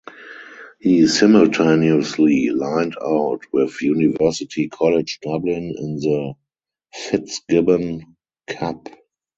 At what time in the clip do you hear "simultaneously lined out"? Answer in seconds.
1.05-3.41